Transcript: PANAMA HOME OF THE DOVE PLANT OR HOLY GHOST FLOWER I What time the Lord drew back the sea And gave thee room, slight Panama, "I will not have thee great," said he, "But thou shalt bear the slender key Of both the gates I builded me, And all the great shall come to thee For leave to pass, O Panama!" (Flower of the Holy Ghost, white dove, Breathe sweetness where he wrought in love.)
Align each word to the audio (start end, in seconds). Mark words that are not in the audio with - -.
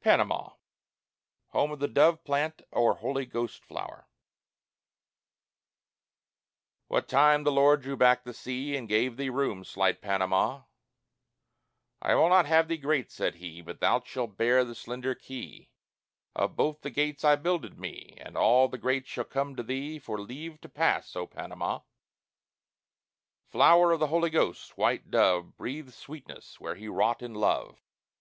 PANAMA 0.00 0.56
HOME 1.50 1.70
OF 1.70 1.78
THE 1.78 1.86
DOVE 1.86 2.24
PLANT 2.24 2.62
OR 2.72 2.94
HOLY 2.96 3.24
GHOST 3.26 3.64
FLOWER 3.64 4.08
I 4.08 4.10
What 6.88 7.06
time 7.08 7.44
the 7.44 7.52
Lord 7.52 7.82
drew 7.82 7.96
back 7.96 8.24
the 8.24 8.34
sea 8.34 8.74
And 8.74 8.88
gave 8.88 9.16
thee 9.16 9.30
room, 9.30 9.62
slight 9.62 10.00
Panama, 10.02 10.62
"I 12.02 12.16
will 12.16 12.28
not 12.28 12.46
have 12.46 12.66
thee 12.66 12.76
great," 12.76 13.12
said 13.12 13.36
he, 13.36 13.60
"But 13.62 13.78
thou 13.78 14.00
shalt 14.00 14.36
bear 14.36 14.64
the 14.64 14.74
slender 14.74 15.14
key 15.14 15.70
Of 16.34 16.56
both 16.56 16.80
the 16.80 16.90
gates 16.90 17.22
I 17.22 17.36
builded 17.36 17.78
me, 17.78 18.14
And 18.20 18.36
all 18.36 18.66
the 18.66 18.78
great 18.78 19.06
shall 19.06 19.22
come 19.26 19.54
to 19.54 19.62
thee 19.62 20.00
For 20.00 20.20
leave 20.20 20.60
to 20.62 20.68
pass, 20.68 21.14
O 21.14 21.24
Panama!" 21.28 21.82
(Flower 23.46 23.92
of 23.92 24.00
the 24.00 24.08
Holy 24.08 24.30
Ghost, 24.30 24.76
white 24.76 25.08
dove, 25.08 25.56
Breathe 25.56 25.90
sweetness 25.90 26.58
where 26.58 26.74
he 26.74 26.88
wrought 26.88 27.22
in 27.22 27.32
love.) 27.34 27.78